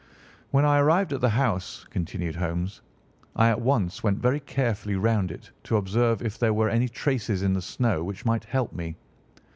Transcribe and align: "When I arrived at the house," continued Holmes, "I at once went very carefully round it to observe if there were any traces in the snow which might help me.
"When 0.49 0.65
I 0.65 0.79
arrived 0.79 1.13
at 1.13 1.21
the 1.21 1.29
house," 1.29 1.85
continued 1.91 2.37
Holmes, 2.37 2.81
"I 3.35 3.49
at 3.51 3.61
once 3.61 4.01
went 4.01 4.17
very 4.17 4.39
carefully 4.39 4.95
round 4.95 5.29
it 5.29 5.51
to 5.65 5.77
observe 5.77 6.23
if 6.23 6.39
there 6.39 6.55
were 6.55 6.69
any 6.69 6.89
traces 6.89 7.43
in 7.43 7.53
the 7.53 7.61
snow 7.61 8.03
which 8.03 8.25
might 8.25 8.45
help 8.45 8.73
me. 8.73 8.95